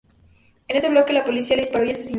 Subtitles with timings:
[0.67, 2.09] En este bloqueo la policía le disparó y asesinó.